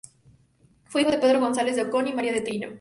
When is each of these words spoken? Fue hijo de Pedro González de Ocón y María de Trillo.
Fue 0.85 1.01
hijo 1.03 1.11
de 1.11 1.19
Pedro 1.19 1.39
González 1.39 1.75
de 1.75 1.83
Ocón 1.83 2.07
y 2.07 2.13
María 2.13 2.33
de 2.33 2.41
Trillo. 2.41 2.69